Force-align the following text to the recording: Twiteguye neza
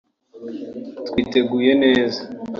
Twiteguye 1.07 1.71
neza 1.83 2.21